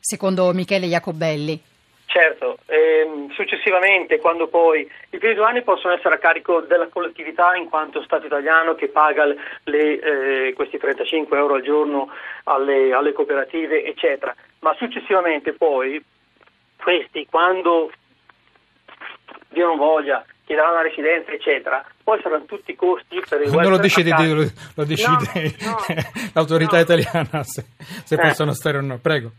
Secondo 0.00 0.52
Michele 0.52 0.86
Jacobelli? 0.86 1.62
Certo, 2.06 2.58
ehm, 2.66 3.30
successivamente 3.34 4.18
quando 4.18 4.48
poi 4.48 4.80
i 5.10 5.18
primi 5.18 5.34
due 5.34 5.44
anni 5.44 5.62
possono 5.62 5.94
essere 5.94 6.16
a 6.16 6.18
carico 6.18 6.60
della 6.62 6.88
collettività 6.88 7.54
in 7.54 7.68
quanto 7.68 8.02
Stato 8.02 8.26
italiano 8.26 8.74
che 8.74 8.88
paga 8.88 9.26
le, 9.26 10.00
eh, 10.00 10.52
questi 10.54 10.76
35 10.76 11.38
euro 11.38 11.54
al 11.54 11.62
giorno 11.62 12.08
alle, 12.44 12.92
alle 12.92 13.12
cooperative 13.12 13.84
eccetera, 13.84 14.34
ma 14.58 14.74
successivamente 14.76 15.52
poi 15.52 16.02
questi 16.82 17.26
quando 17.30 17.92
Dio 19.50 19.66
non 19.66 19.76
voglia, 19.76 20.24
chiederanno 20.44 20.74
la 20.74 20.82
residenza, 20.82 21.30
eccetera, 21.30 21.84
poi 22.02 22.20
saranno 22.22 22.44
tutti 22.44 22.72
i 22.72 22.76
costi 22.76 23.22
per 23.28 23.40
il 23.40 23.52
Non 23.52 23.70
lo 23.70 23.78
decide, 23.78 24.10
lo, 24.10 24.44
lo 24.74 24.84
decide 24.84 25.54
no, 25.60 25.70
no, 25.70 25.94
l'autorità 26.34 26.76
no. 26.76 26.82
italiana 26.82 27.44
se, 27.44 27.64
se 28.04 28.14
eh. 28.16 28.18
possono 28.18 28.52
stare 28.52 28.78
o 28.78 28.80
no. 28.80 28.98
Prego. 28.98 29.30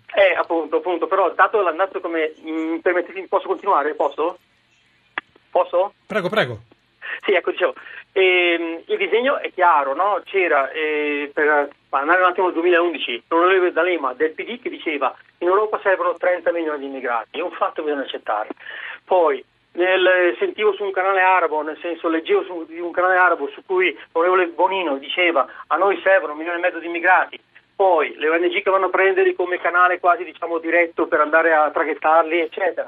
Appunto, 0.72 0.78
appunto, 0.78 1.08
però 1.08 1.34
dato 1.34 1.62
l'andazzo 1.62 2.00
come 2.00 2.34
mi 2.44 2.80
permettete, 2.80 3.28
posso 3.28 3.48
continuare? 3.48 3.94
Posso? 3.94 4.38
Posso? 5.50 5.94
Prego, 6.08 6.30
prego. 6.30 6.60
Sì, 7.24 7.34
ecco, 7.34 7.52
dicevo, 7.52 7.74
ehm, 8.14 8.84
il 8.86 8.98
disegno 8.98 9.38
è 9.38 9.52
chiaro, 9.52 9.94
no? 9.94 10.22
C'era, 10.24 10.70
eh, 10.72 11.30
per 11.34 11.70
andare 11.90 12.22
un 12.22 12.30
attimo 12.30 12.48
al 12.48 12.54
2011, 12.54 13.24
l'onorevole 13.28 13.74
D'Alema 13.74 14.14
del 14.14 14.32
PD 14.32 14.62
che 14.62 14.70
diceva 14.70 15.14
in 15.40 15.48
Europa 15.48 15.80
servono 15.84 16.16
30 16.16 16.52
milioni 16.54 16.80
di 16.80 16.86
immigrati, 16.86 17.40
è 17.40 17.42
un 17.42 17.52
fatto 17.52 17.82
che 17.82 17.90
bisogna 17.90 18.06
accettare. 18.06 18.50
Poi 19.04 19.44
nel, 19.74 20.36
sentivo 20.40 20.74
su 20.74 20.84
un 20.84 20.92
canale 20.92 21.22
arabo, 21.22 21.62
nel 21.62 21.78
senso 21.82 22.08
leggevo 22.08 22.44
su 22.44 22.66
un 22.70 22.92
canale 22.92 23.18
arabo 23.18 23.50
su 23.50 23.62
cui 23.66 23.98
l'onorevole 24.14 24.48
Bonino 24.48 24.98
diceva 24.98 25.46
a 25.68 25.76
noi 25.76 26.00
servono 26.02 26.32
un 26.32 26.38
milione 26.38 26.60
e 26.60 26.62
mezzo 26.62 26.80
di 26.80 26.88
immigrati, 26.88 27.40
poi 27.82 28.14
le 28.18 28.30
ONG 28.30 28.62
che 28.62 28.70
vanno 28.70 28.86
a 28.86 28.90
prenderli 28.90 29.34
come 29.34 29.58
canale 29.58 30.00
quasi 30.00 30.24
diciamo 30.24 30.60
diretto 30.60 31.08
per 31.08 31.20
andare 31.20 31.52
a 31.52 31.72
traghettarli 31.72 32.40
eccetera 32.40 32.88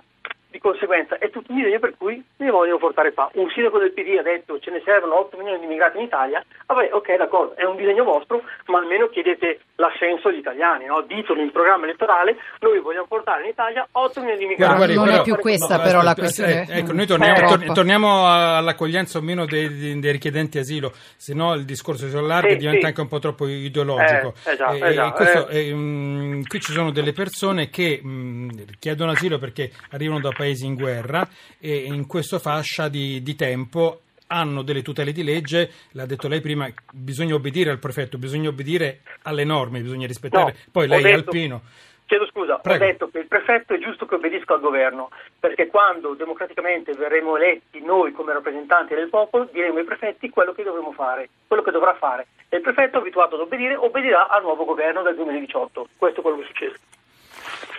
di 0.54 0.60
conseguenza 0.60 1.18
è 1.18 1.32
tutto 1.32 1.52
un 1.52 1.58
disegno 1.58 1.80
per 1.80 1.96
cui 1.98 2.24
ne 2.38 2.52
vogliono 2.52 2.78
portare 2.78 3.12
qua. 3.12 3.28
Un 3.34 3.50
sindaco 3.50 3.80
del 3.80 3.92
PD 3.92 4.20
ha 4.20 4.22
detto 4.22 4.60
ce 4.60 4.70
ne 4.70 4.84
servono 4.86 5.18
8 5.18 5.38
milioni 5.38 5.58
di 5.58 5.66
immigrati 5.66 5.98
in 5.98 6.04
Italia, 6.04 6.46
vabbè 6.68 6.90
ok 6.94 7.18
d'accordo, 7.18 7.56
è 7.56 7.66
un 7.66 7.76
disegno 7.76 8.04
vostro, 8.04 8.44
ma 8.68 8.78
almeno 8.78 9.10
chiedete 9.10 9.62
l'assenso 9.78 10.28
agli 10.28 10.38
italiani, 10.38 10.86
no? 10.86 11.02
ditelo 11.02 11.42
in 11.42 11.52
programma 11.52 11.86
elettorale, 11.86 12.38
noi 12.60 12.80
vogliamo 12.80 13.08
portare 13.08 13.42
in 13.44 13.50
Italia 13.50 13.88
8 13.92 14.20
milioni 14.20 14.38
di 14.38 14.46
immigrati. 14.46 14.76
Guarda, 14.76 14.94
non 14.94 15.06
però, 15.06 15.18
è 15.18 15.24
più 15.24 15.36
questa 15.38 15.78
no, 15.78 15.82
però 15.84 16.02
la 16.04 16.14
questione. 16.14 16.68
Eh, 16.70 16.78
ecco, 16.78 16.94
noi 16.94 17.08
torniamo, 17.08 17.48
tor- 17.48 17.74
torniamo, 17.74 18.28
all'accoglienza 18.28 19.18
o 19.18 19.22
meno 19.22 19.48
dei, 19.48 20.00
dei, 20.00 20.12
richiedenti 20.12 20.60
asilo, 20.60 20.94
se 21.18 21.34
no 21.34 21.56
il 21.56 21.66
discorso 21.66 22.08
si 22.08 22.16
allarga 22.16 22.50
e 22.50 22.58
diventa 22.58 22.82
sì. 22.82 22.86
anche 22.86 23.02
un 23.02 23.08
po' 23.08 23.18
troppo 23.18 23.48
ideologico. 23.48 24.36
Eh, 24.44 24.52
esatto, 24.52 24.74
eh, 24.76 24.88
esatto, 24.88 25.16
questo, 25.16 25.48
eh. 25.48 25.74
mh, 25.74 26.44
qui 26.48 26.60
ci 26.62 26.72
sono 26.72 26.92
delle 26.92 27.12
persone 27.12 27.72
che 27.72 28.00
mh, 28.04 28.50
chiedono 28.78 29.12
asilo 29.12 29.40
perché 29.40 29.72
arrivano 29.90 30.20
da 30.20 30.30
paesi 30.30 30.43
in 30.46 30.76
guerra 30.76 31.28
e 31.60 31.76
in 31.76 32.08
questa 32.08 32.40
fascia 32.40 32.88
di, 32.88 33.22
di 33.22 33.36
tempo 33.36 34.02
hanno 34.28 34.64
delle 34.64 34.82
tutele 34.82 35.12
di 35.12 35.24
legge, 35.24 35.70
l'ha 35.92 36.06
detto 36.06 36.28
lei 36.28 36.42
prima, 36.42 36.68
bisogna 36.92 37.36
obbedire 37.36 37.70
al 37.70 37.80
prefetto, 37.80 38.18
bisogna 38.18 38.50
obbedire 38.50 39.02
alle 39.24 39.44
norme, 39.44 39.82
bisogna 39.82 40.08
rispettare. 40.08 40.52
No, 40.52 40.72
Poi 40.72 40.88
lei 40.88 41.02
detto, 41.04 41.14
è 41.14 41.18
alpino. 41.18 41.62
Chiedo 42.06 42.28
scusa, 42.28 42.58
Prego. 42.58 42.84
ho 42.84 42.88
detto 42.88 43.10
che 43.10 43.20
il 43.20 43.28
prefetto 43.28 43.74
è 43.74 43.80
giusto 43.80 44.06
che 44.06 44.16
obbedisca 44.16 44.54
al 44.56 44.60
governo, 44.60 45.10
perché 45.40 45.68
quando 45.68 46.14
democraticamente 46.16 46.94
verremo 46.94 47.38
eletti 47.38 47.82
noi 47.82 48.12
come 48.12 48.34
rappresentanti 48.34 48.94
del 48.94 49.10
popolo, 49.10 49.48
diremo 49.52 49.78
ai 49.78 49.86
prefetti 49.86 50.30
quello 50.30 50.54
che 50.54 50.64
dovremo 50.64 50.92
fare, 50.92 51.30
quello 51.48 51.64
che 51.64 51.72
dovrà 51.72 51.94
fare. 51.96 52.28
E 52.50 52.58
il 52.58 52.62
prefetto 52.62 52.98
abituato 52.98 53.36
ad 53.36 53.42
obbedire, 53.42 53.76
obbedirà 53.76 54.28
al 54.28 54.44
nuovo 54.44 54.66
governo 54.66 55.02
del 55.02 55.16
2018. 55.16 55.88
Questo 55.98 56.20
è 56.20 56.22
quello 56.22 56.38
che 56.38 56.44
è 56.44 56.48
successo. 56.48 56.93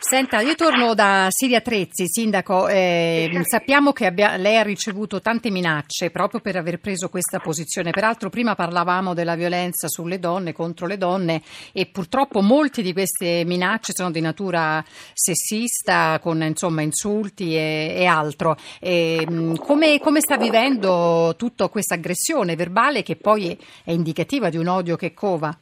Senta, 0.06 0.42
io 0.42 0.54
torno 0.54 0.92
da 0.92 1.28
Siria 1.30 1.62
Trezzi, 1.62 2.06
sindaco. 2.06 2.68
Eh, 2.68 3.40
sappiamo 3.44 3.92
che 3.92 4.04
abbia, 4.04 4.36
lei 4.36 4.58
ha 4.58 4.62
ricevuto 4.62 5.22
tante 5.22 5.48
minacce 5.48 6.10
proprio 6.10 6.40
per 6.40 6.56
aver 6.56 6.78
preso 6.78 7.08
questa 7.08 7.38
posizione. 7.38 7.90
Peraltro, 7.90 8.28
prima 8.28 8.54
parlavamo 8.54 9.14
della 9.14 9.34
violenza 9.34 9.88
sulle 9.88 10.18
donne, 10.18 10.52
contro 10.52 10.86
le 10.86 10.98
donne, 10.98 11.40
e 11.72 11.86
purtroppo 11.86 12.42
molte 12.42 12.82
di 12.82 12.92
queste 12.92 13.44
minacce 13.46 13.92
sono 13.94 14.10
di 14.10 14.20
natura 14.20 14.84
sessista, 15.14 16.18
con 16.20 16.42
insomma, 16.42 16.82
insulti 16.82 17.56
e, 17.56 17.94
e 17.96 18.04
altro. 18.04 18.58
E, 18.80 19.26
come, 19.58 19.98
come 20.00 20.20
sta 20.20 20.36
vivendo 20.36 21.34
tutta 21.38 21.68
questa 21.68 21.94
aggressione 21.94 22.56
verbale 22.56 23.02
che 23.02 23.16
poi 23.16 23.58
è 23.82 23.90
indicativa 23.90 24.50
di 24.50 24.58
un 24.58 24.66
odio 24.66 24.96
che 24.96 25.14
cova? 25.14 25.58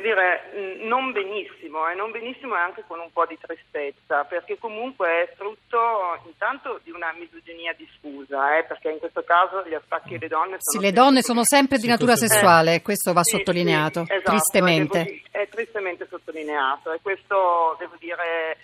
Devo 0.00 0.14
dire 0.14 0.78
non 0.84 1.12
benissimo, 1.12 1.86
e 1.86 1.92
eh, 1.92 1.94
non 1.94 2.10
benissimo 2.10 2.56
e 2.56 2.58
anche 2.58 2.84
con 2.86 2.98
un 3.00 3.12
po' 3.12 3.26
di 3.26 3.36
tristezza, 3.38 4.24
perché 4.24 4.58
comunque 4.58 5.06
è 5.06 5.32
frutto 5.36 6.18
intanto 6.24 6.80
di 6.82 6.90
una 6.90 7.12
misoginia 7.12 7.74
diffusa, 7.76 8.56
eh, 8.56 8.64
perché 8.64 8.90
in 8.90 8.98
questo 8.98 9.22
caso 9.22 9.62
gli 9.68 9.74
attacchi 9.74 10.14
alle 10.14 10.28
donne 10.28 10.56
sono... 10.58 10.80
Sì, 10.80 10.80
le 10.80 10.92
donne 10.92 11.22
sono 11.22 11.44
sempre 11.44 11.76
di 11.76 11.86
natura 11.86 12.16
sessuale, 12.16 12.76
eh, 12.76 12.82
questo 12.82 13.12
va 13.12 13.22
sì, 13.22 13.36
sottolineato, 13.36 14.04
sì, 14.06 14.12
esatto, 14.14 14.30
tristemente. 14.30 15.20
È, 15.30 15.40
è 15.42 15.48
tristemente 15.48 16.06
sottolineato 16.08 16.92
e 16.92 17.00
questo, 17.02 17.76
devo 17.78 17.96
dire 17.98 18.56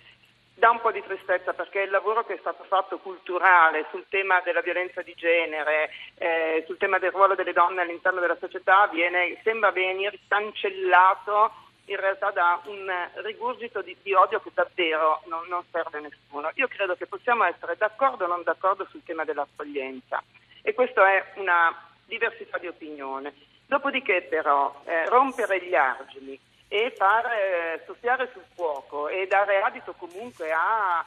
dà 0.57 0.71
un 0.71 0.81
po' 0.81 0.91
di 0.91 1.03
tristezza 1.03 1.53
perché 1.53 1.83
il 1.83 1.91
lavoro 1.91 2.25
che 2.25 2.35
è 2.35 2.39
stato 2.39 2.65
fatto 2.65 2.99
culturale 2.99 3.87
sul 3.91 4.07
tema 4.09 4.41
della 4.41 4.63
violenza 4.63 5.03
di 5.03 5.15
genere, 5.15 5.91
eh, 6.17 6.65
sul 6.67 6.79
tema 6.79 6.99
del 6.99 7.11
ruolo 7.13 7.35
delle 7.35 7.53
donne 7.53 7.83
all'interno 7.83 8.21
della 8.21 8.39
società 8.41 8.87
viene, 8.87 9.39
sembra 9.43 9.71
venire 9.71 10.19
cancellato 10.27 11.53
in 11.89 11.97
realtà 11.97 12.31
da 12.31 12.61
un 12.65 12.91
rigurgito 13.23 13.83
di, 13.83 13.95
di 14.03 14.15
odio 14.15 14.41
che 14.41 14.51
davvero 14.55 15.23
non, 15.27 15.47
non, 15.49 15.63
serve 15.71 15.99
a 15.99 16.01
nessuno. 16.01 16.51
Io 16.55 16.69
credo 16.69 16.97
che 16.97 17.07
possiamo 17.07 17.45
essere 17.45 17.77
d'accordo 17.77 18.25
o 18.25 18.29
non 18.29 18.43
d'accordo 18.43 18.87
sul 18.91 19.05
tema 19.05 19.25
dell'accoglienza 19.25 20.23
e 20.63 20.73
questa 20.73 21.07
è 21.13 21.33
una 21.37 21.91
diversità 22.07 22.57
di 22.59 22.67
opinione. 22.67 23.35
Dopodiché 23.67 24.23
però 24.23 24.81
eh, 24.85 25.07
rompere 25.09 25.63
gli 25.63 25.75
argini 25.75 26.39
e 26.69 26.93
far 26.97 27.27
eh, 27.27 27.83
soffiare 27.87 28.29
sul 28.33 28.45
fuoco 28.55 29.09
e 29.09 29.27
dare 29.27 29.61
adito 29.61 29.95
comunque 29.95 30.51
a 30.53 31.05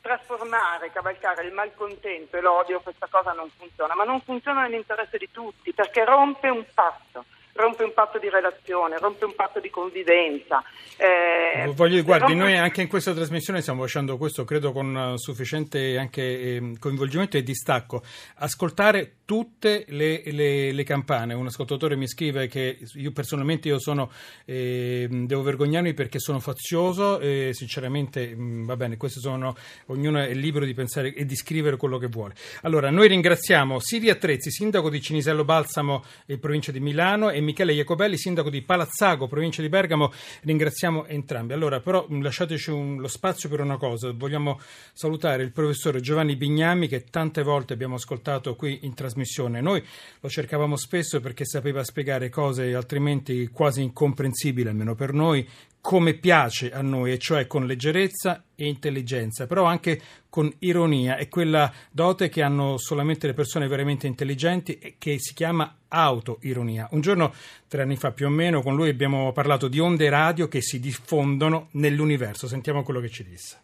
trasformare, 0.00 0.90
cavalcare 0.90 1.44
il 1.44 1.52
malcontento 1.52 2.36
e 2.36 2.40
l'odio, 2.40 2.80
questa 2.80 3.06
cosa 3.08 3.32
non 3.32 3.48
funziona, 3.56 3.94
ma 3.94 4.04
non 4.04 4.20
funziona 4.20 4.62
nell'interesse 4.62 5.16
di 5.16 5.30
tutti 5.30 5.72
perché 5.72 6.04
rompe 6.04 6.48
un 6.48 6.64
patto 6.74 7.24
rompe 7.62 7.84
un 7.84 7.92
patto 7.94 8.18
di 8.18 8.28
relazione, 8.28 8.98
rompe 8.98 9.24
un 9.24 9.34
patto 9.34 9.60
di 9.60 9.70
convivenza. 9.70 10.62
Eh, 10.96 11.72
Voglio, 11.74 12.02
guardi, 12.02 12.32
rompe... 12.32 12.44
noi 12.44 12.56
anche 12.56 12.82
in 12.82 12.88
questa 12.88 13.14
trasmissione 13.14 13.60
stiamo 13.60 13.82
facendo 13.82 14.16
questo, 14.16 14.44
credo, 14.44 14.72
con 14.72 15.14
sufficiente 15.16 15.96
anche, 15.96 16.22
eh, 16.22 16.72
coinvolgimento 16.78 17.36
e 17.36 17.42
distacco. 17.42 18.02
Ascoltare 18.36 19.18
tutte 19.24 19.84
le, 19.88 20.22
le, 20.26 20.72
le, 20.72 20.82
campane. 20.82 21.34
Un 21.34 21.46
ascoltatore 21.46 21.96
mi 21.96 22.08
scrive 22.08 22.48
che 22.48 22.78
io 22.94 23.12
personalmente 23.12 23.68
io 23.68 23.78
sono, 23.78 24.10
eh, 24.44 25.06
devo 25.08 25.42
vergognarmi 25.42 25.94
perché 25.94 26.18
sono 26.18 26.40
fazioso 26.40 27.20
e 27.20 27.50
sinceramente 27.52 28.34
mh, 28.34 28.42
mm, 28.42 28.64
va 28.64 28.76
bene, 28.76 28.96
questo 28.96 29.20
sono, 29.20 29.54
ognuno 29.86 30.18
è 30.18 30.34
libero 30.34 30.64
di 30.64 30.74
pensare 30.74 31.14
e 31.14 31.24
di 31.24 31.36
scrivere 31.36 31.76
quello 31.76 31.98
che 31.98 32.08
vuole. 32.08 32.34
Allora, 32.62 32.90
noi 32.90 33.06
ringraziamo 33.08 33.78
Siria 33.78 34.16
Trezzi, 34.16 34.50
sindaco 34.50 34.90
di 34.90 35.00
Cinisello 35.00 35.44
Balsamo 35.44 36.04
e 36.26 36.38
provincia 36.38 36.72
di 36.72 36.80
Milano 36.80 37.30
e 37.30 37.40
Michele 37.40 37.51
Iacobelli, 37.52 38.16
sindaco 38.16 38.50
di 38.50 38.62
Palazzago, 38.62 39.26
provincia 39.26 39.62
di 39.62 39.68
Bergamo. 39.68 40.12
Ringraziamo 40.42 41.06
entrambi. 41.06 41.52
Allora, 41.52 41.80
però, 41.80 42.06
lasciateci 42.08 42.70
un, 42.70 43.00
lo 43.00 43.08
spazio 43.08 43.48
per 43.48 43.60
una 43.60 43.76
cosa. 43.76 44.12
Vogliamo 44.12 44.58
salutare 44.92 45.42
il 45.42 45.52
professore 45.52 46.00
Giovanni 46.00 46.36
Bignami, 46.36 46.88
che 46.88 47.04
tante 47.04 47.42
volte 47.42 47.74
abbiamo 47.74 47.94
ascoltato 47.96 48.56
qui 48.56 48.80
in 48.82 48.94
trasmissione. 48.94 49.60
Noi 49.60 49.82
lo 50.20 50.28
cercavamo 50.28 50.76
spesso 50.76 51.20
perché 51.20 51.44
sapeva 51.44 51.84
spiegare 51.84 52.28
cose 52.28 52.74
altrimenti 52.74 53.48
quasi 53.48 53.82
incomprensibili, 53.82 54.68
almeno 54.68 54.94
per 54.94 55.12
noi, 55.12 55.46
come 55.82 56.14
piace 56.14 56.70
a 56.70 56.80
noi, 56.80 57.10
e 57.10 57.18
cioè 57.18 57.48
con 57.48 57.66
leggerezza 57.66 58.44
e 58.54 58.68
intelligenza, 58.68 59.48
però 59.48 59.64
anche 59.64 60.00
con 60.30 60.50
ironia. 60.60 61.16
È 61.16 61.28
quella 61.28 61.70
dote 61.90 62.28
che 62.28 62.40
hanno 62.40 62.78
solamente 62.78 63.26
le 63.26 63.34
persone 63.34 63.66
veramente 63.66 64.06
intelligenti 64.06 64.78
e 64.78 64.94
che 64.96 65.18
si 65.18 65.34
chiama 65.34 65.78
autoironia. 65.88 66.88
Un 66.92 67.00
giorno, 67.00 67.34
tre 67.66 67.82
anni 67.82 67.96
fa 67.96 68.12
più 68.12 68.26
o 68.26 68.30
meno, 68.30 68.62
con 68.62 68.76
lui 68.76 68.90
abbiamo 68.90 69.32
parlato 69.32 69.66
di 69.66 69.80
onde 69.80 70.08
radio 70.08 70.46
che 70.46 70.62
si 70.62 70.78
diffondono 70.78 71.68
nell'universo. 71.72 72.46
Sentiamo 72.46 72.84
quello 72.84 73.00
che 73.00 73.10
ci 73.10 73.24
disse 73.24 73.58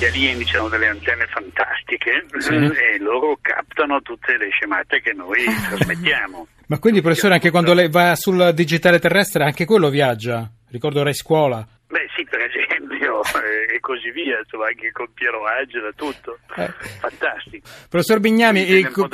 gli 0.00 0.04
alieni 0.06 0.50
hanno 0.54 0.68
delle 0.68 0.88
antenne 0.88 1.26
fantastiche 1.26 2.24
sì. 2.38 2.54
e 2.54 2.98
loro 2.98 3.36
captano 3.42 4.00
tutte 4.00 4.38
le 4.38 4.48
scemate 4.48 5.02
che 5.02 5.12
noi 5.12 5.44
trasmettiamo. 5.68 6.46
Ma 6.68 6.78
quindi, 6.78 7.02
professore, 7.02 7.34
anche 7.34 7.50
quando 7.50 7.74
lei 7.74 7.90
va 7.90 8.14
sul 8.14 8.52
digitale 8.54 8.98
terrestre, 8.98 9.44
anche 9.44 9.66
quello 9.66 9.90
viaggia? 9.90 10.48
Ricordo 10.70 11.02
Rai 11.02 11.12
Scuola. 11.12 11.66
Beh, 11.88 12.08
sì, 12.16 12.24
per 12.24 12.40
esempio, 12.40 13.20
e 13.70 13.78
così 13.80 14.10
via, 14.10 14.38
insomma, 14.38 14.68
anche 14.68 14.90
con 14.90 15.08
Piero 15.12 15.44
Angela, 15.44 15.90
tutto. 15.94 16.38
Eh. 16.56 16.72
Fantastico. 17.00 17.68
Professor 17.90 18.20
Bignami, 18.20 18.66
eh, 18.66 18.88
co- 18.88 19.08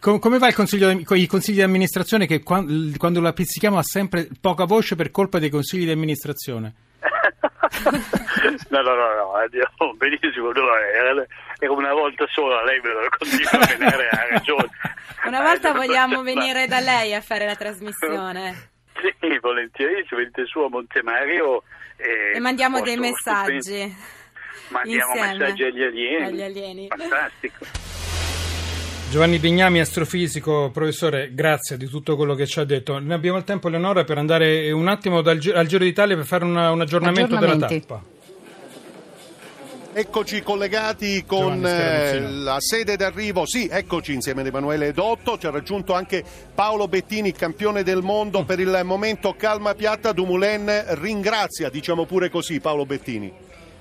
co- 0.00 0.18
come 0.18 0.38
va 0.38 0.48
il 0.48 0.54
consiglio, 0.54 0.90
i 0.90 1.26
consigli 1.26 1.56
di 1.56 1.62
amministrazione 1.62 2.26
che 2.26 2.42
quando, 2.42 2.90
quando 2.96 3.20
la 3.20 3.32
pizzichiamo 3.32 3.78
ha 3.78 3.84
sempre 3.84 4.26
poca 4.40 4.64
voce 4.64 4.96
per 4.96 5.12
colpa 5.12 5.38
dei 5.38 5.50
consigli 5.50 5.84
di 5.84 5.92
amministrazione? 5.92 6.74
No, 8.70 8.82
no, 8.82 8.94
no, 8.94 9.14
no, 9.14 9.34
andiamo 9.34 9.94
benissimo, 9.94 10.52
no, 10.52 10.76
era, 10.76 11.26
era, 11.58 11.72
una 11.72 11.92
volta 11.92 12.26
sola, 12.28 12.62
lei 12.64 12.80
me 12.80 12.92
lo 12.92 13.08
continua 13.16 13.50
a 13.52 13.76
menare, 13.76 14.08
ha 14.08 14.26
ragione. 14.30 14.68
Una 15.24 15.42
volta 15.42 15.72
vogliamo 15.72 16.22
venire 16.24 16.66
da 16.66 16.80
lei 16.80 17.14
a 17.14 17.20
fare 17.20 17.46
la 17.46 17.56
trasmissione. 17.56 18.70
Sì, 19.00 19.38
volentieri, 19.38 20.04
ci 20.06 20.14
venite 20.14 20.44
su 20.46 20.60
a 20.60 20.68
Montemario 20.68 21.62
e, 21.96 22.36
e 22.36 22.40
mandiamo 22.40 22.80
dei 22.80 22.96
messaggi. 22.96 23.94
Mandiamo 24.68 25.14
insieme. 25.14 25.38
messaggi 25.38 25.62
agli 25.64 25.82
alieni. 25.82 26.24
agli 26.24 26.42
alieni. 26.42 26.86
Fantastico. 26.88 27.64
Giovanni 29.10 29.38
Bignami, 29.38 29.80
astrofisico, 29.80 30.68
professore, 30.70 31.32
grazie 31.32 31.78
di 31.78 31.86
tutto 31.86 32.14
quello 32.14 32.34
che 32.34 32.46
ci 32.46 32.60
ha 32.60 32.64
detto. 32.64 32.98
Ne 32.98 33.14
abbiamo 33.14 33.38
il 33.38 33.44
tempo, 33.44 33.70
Leonora, 33.70 34.04
per 34.04 34.18
andare 34.18 34.70
un 34.70 34.86
attimo 34.86 35.22
dal, 35.22 35.40
al 35.54 35.66
Giro 35.66 35.82
d'Italia 35.82 36.14
per 36.14 36.26
fare 36.26 36.44
una, 36.44 36.70
un 36.70 36.82
aggiornamento 36.82 37.36
della 37.36 37.56
tappa. 37.56 38.02
Eccoci 39.94 40.42
collegati 40.42 41.24
con 41.24 41.64
eh, 41.66 42.20
la 42.20 42.60
sede 42.60 42.96
d'arrivo, 42.96 43.46
sì, 43.46 43.66
eccoci 43.66 44.12
insieme 44.12 44.42
ad 44.42 44.48
Emanuele 44.48 44.92
Dotto, 44.92 45.38
ci 45.38 45.46
ha 45.46 45.50
raggiunto 45.50 45.94
anche 45.94 46.22
Paolo 46.54 46.86
Bettini, 46.86 47.32
campione 47.32 47.82
del 47.82 48.02
mondo 48.02 48.44
per 48.44 48.60
il 48.60 48.82
momento 48.84 49.34
calma 49.36 49.74
piatta, 49.74 50.12
Dumoulin 50.12 50.84
ringrazia, 51.00 51.70
diciamo 51.70 52.04
pure 52.04 52.28
così 52.28 52.60
Paolo 52.60 52.84
Bettini. 52.84 53.32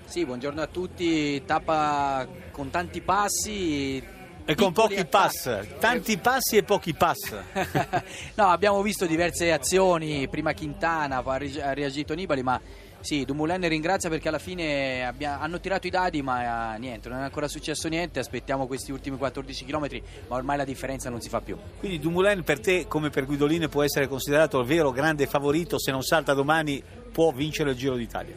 Sì, 0.06 0.26
buongiorno 0.26 0.62
a 0.62 0.68
tutti, 0.68 1.44
tappa 1.46 2.26
con 2.52 2.70
tanti 2.70 3.02
passi, 3.02 4.02
e 4.50 4.56
con 4.56 4.72
pochi 4.72 5.04
pass, 5.04 5.78
tanti 5.78 6.18
passi 6.18 6.56
e 6.56 6.64
pochi 6.64 6.94
pass. 6.94 7.36
no, 8.36 8.48
abbiamo 8.48 8.82
visto 8.82 9.06
diverse 9.06 9.52
azioni, 9.52 10.30
prima 10.30 10.54
Quintana, 10.54 11.22
ha 11.22 11.74
reagito 11.74 12.14
Nibali, 12.14 12.44
ma 12.44 12.58
sì, 13.02 13.26
Dumoulin 13.26 13.68
ringrazia 13.68 14.10
perché 14.10 14.30
alla 14.30 14.40
fine 14.40 15.06
abbia, 15.06 15.42
hanno 15.42 15.60
tirato 15.60 15.86
i 15.86 15.90
dadi, 15.90 16.22
ma 16.22 16.76
eh, 16.76 16.80
niente, 16.80 17.10
non 17.10 17.20
è 17.20 17.24
ancora 17.24 17.50
successo 17.50 17.90
niente. 17.90 18.20
Aspettiamo 18.20 18.68
questi 18.68 18.94
ultimi 18.94 19.18
14 19.18 19.66
km, 19.66 20.02
ma 20.30 20.38
ormai 20.38 20.56
la 20.56 20.64
differenza 20.64 21.10
non 21.10 21.20
si 21.20 21.28
fa 21.28 21.42
più. 21.42 21.58
Quindi 21.78 22.00
Dumoulin 22.00 22.44
per 22.44 22.62
te, 22.62 22.88
come 22.88 23.10
per 23.10 23.26
Guidolini, 23.26 23.68
può 23.68 23.84
essere 23.84 24.08
considerato 24.08 24.60
il 24.60 24.66
vero 24.66 24.92
grande 24.92 25.28
favorito. 25.28 25.78
Se 25.78 25.92
non 25.92 26.04
salta 26.04 26.34
domani, 26.34 26.82
può 27.12 27.32
vincere 27.32 27.72
il 27.72 27.76
Giro 27.76 27.98
d'Italia. 27.98 28.36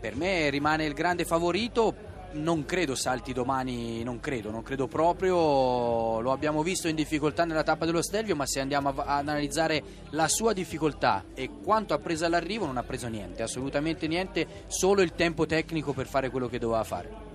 Per 0.00 0.16
me 0.16 0.50
rimane 0.50 0.86
il 0.86 0.94
grande 0.94 1.24
favorito 1.24 2.08
non 2.32 2.64
credo 2.64 2.94
salti 2.94 3.32
domani, 3.32 4.02
non 4.02 4.20
credo, 4.20 4.50
non 4.50 4.62
credo 4.62 4.86
proprio, 4.86 6.20
lo 6.20 6.32
abbiamo 6.32 6.62
visto 6.62 6.88
in 6.88 6.94
difficoltà 6.94 7.44
nella 7.44 7.62
tappa 7.62 7.86
dello 7.86 8.02
Stelvio, 8.02 8.36
ma 8.36 8.46
se 8.46 8.60
andiamo 8.60 8.90
a, 8.90 9.16
ad 9.16 9.28
analizzare 9.28 9.82
la 10.10 10.28
sua 10.28 10.52
difficoltà 10.52 11.24
e 11.34 11.50
quanto 11.62 11.94
ha 11.94 11.98
preso 11.98 12.24
all'arrivo 12.24 12.66
non 12.66 12.76
ha 12.76 12.82
preso 12.82 13.08
niente, 13.08 13.42
assolutamente 13.42 14.06
niente, 14.06 14.64
solo 14.68 15.02
il 15.02 15.12
tempo 15.14 15.46
tecnico 15.46 15.92
per 15.92 16.06
fare 16.06 16.30
quello 16.30 16.48
che 16.48 16.58
doveva 16.58 16.84
fare. 16.84 17.28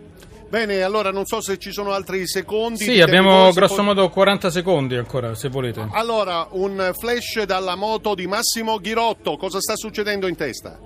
Bene, 0.48 0.84
allora 0.84 1.12
non 1.12 1.26
so 1.26 1.42
se 1.42 1.58
ci 1.58 1.72
sono 1.72 1.92
altri 1.92 2.28
secondi. 2.28 2.84
Sì, 2.84 3.02
abbiamo 3.02 3.52
grosso 3.52 3.82
modo 3.84 4.08
40 4.10 4.50
secondi 4.52 4.96
ancora, 4.96 5.34
se 5.34 5.50
volete. 5.50 5.88
Allora, 5.92 6.48
un 6.52 6.92
flash 6.98 7.44
dalla 7.44 7.76
moto 7.76 8.14
di 8.14 8.28
Massimo 8.28 8.80
Ghirotto, 8.80 9.38
cosa 9.38 9.60
sta 9.60 9.76
succedendo 9.76 10.28
in 10.28 10.36
testa? 10.36 10.80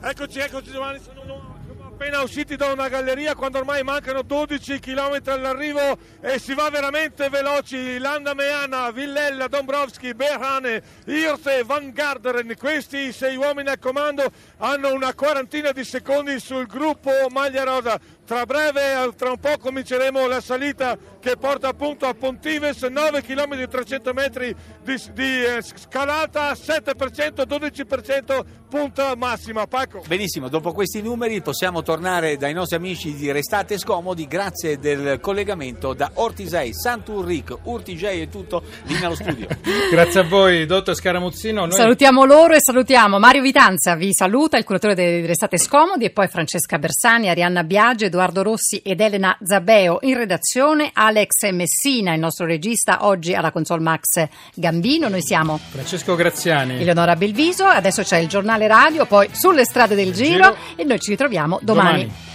Eccoci, 0.00 0.38
eccoci 0.38 0.70
Giovanni, 0.70 1.00
sono 1.00 1.53
appena 1.94 2.22
usciti 2.22 2.56
da 2.56 2.72
una 2.72 2.88
galleria 2.88 3.36
quando 3.36 3.58
ormai 3.58 3.84
mancano 3.84 4.22
12 4.22 4.80
km 4.80 5.20
all'arrivo 5.26 5.96
e 6.20 6.40
si 6.40 6.52
va 6.52 6.68
veramente 6.68 7.28
veloci. 7.28 7.98
Landa 7.98 8.34
Meana, 8.34 8.90
Villella, 8.90 9.46
Dombrovski, 9.46 10.12
Berhane, 10.12 10.82
Irte, 11.06 11.62
Van 11.62 11.92
Garderen, 11.92 12.52
questi 12.58 13.12
sei 13.12 13.36
uomini 13.36 13.68
a 13.68 13.78
comando 13.78 14.28
hanno 14.58 14.92
una 14.92 15.14
quarantina 15.14 15.70
di 15.70 15.84
secondi 15.84 16.40
sul 16.40 16.66
gruppo 16.66 17.10
Maglia 17.30 17.62
Rosa. 17.62 18.00
Tra 18.26 18.46
breve, 18.46 19.12
tra 19.16 19.30
un 19.30 19.38
po' 19.38 19.58
cominceremo 19.58 20.26
la 20.26 20.40
salita 20.40 20.96
che 21.20 21.36
porta 21.36 21.68
appunto 21.68 22.06
a 22.06 22.14
Pontives, 22.14 22.82
9 22.82 23.22
km 23.22 23.52
e 23.52 23.68
300 23.68 24.12
metri 24.14 24.54
di, 24.82 24.94
di 25.12 25.44
eh, 25.44 25.62
scalata, 25.62 26.52
7%, 26.52 27.44
12% 27.46 28.44
punta 28.68 29.14
massima. 29.14 29.66
Paco. 29.66 30.02
Benissimo, 30.06 30.48
dopo 30.48 30.72
questi 30.72 31.00
numeri 31.00 31.40
possiamo 31.42 31.82
tornare 31.82 32.36
dai 32.36 32.52
nostri 32.52 32.76
amici 32.76 33.14
di 33.14 33.30
Restate 33.30 33.78
Scomodi, 33.78 34.26
grazie 34.26 34.78
del 34.78 35.20
collegamento 35.20 35.94
da 35.94 36.10
Ortisei, 36.14 36.74
Sant'Urric, 36.74 37.58
Urtigei 37.64 38.22
e 38.22 38.28
tutto 38.28 38.62
lì 38.84 38.98
nello 38.98 39.14
studio. 39.14 39.46
grazie 39.92 40.20
a 40.20 40.24
voi, 40.24 40.66
dottor 40.66 40.94
Scaramuzzino. 40.94 41.66
Noi... 41.66 41.72
Salutiamo 41.72 42.24
loro 42.24 42.54
e 42.54 42.58
salutiamo 42.60 43.18
Mario 43.18 43.42
Vitanza, 43.42 43.94
vi 43.94 44.12
saluta, 44.12 44.56
il 44.56 44.64
curatore 44.64 44.94
di 44.94 45.26
Restate 45.26 45.58
Scomodi 45.58 46.06
e 46.06 46.10
poi 46.10 46.26
Francesca 46.28 46.78
Bersani, 46.78 47.28
Arianna 47.28 47.62
Biagio, 47.64 48.08
Edoardo 48.14 48.42
Rossi 48.44 48.78
ed 48.78 49.00
Elena 49.00 49.36
Zabeo 49.42 49.98
in 50.02 50.16
redazione, 50.16 50.90
Alex 50.92 51.50
Messina, 51.50 52.14
il 52.14 52.20
nostro 52.20 52.46
regista, 52.46 53.04
oggi 53.06 53.34
alla 53.34 53.50
console 53.50 53.82
Max 53.82 54.28
Gambino. 54.54 55.08
Noi 55.08 55.20
siamo 55.20 55.58
Francesco 55.58 56.14
Graziani, 56.14 56.80
Eleonora 56.80 57.16
Belviso, 57.16 57.64
adesso 57.64 58.02
c'è 58.02 58.18
il 58.18 58.28
giornale 58.28 58.68
radio, 58.68 59.04
poi 59.04 59.28
sulle 59.32 59.64
strade 59.64 59.96
del 59.96 60.12
giro, 60.12 60.54
giro. 60.54 60.56
e 60.76 60.84
noi 60.84 61.00
ci 61.00 61.10
ritroviamo 61.10 61.58
domani. 61.60 62.04
domani. 62.04 62.32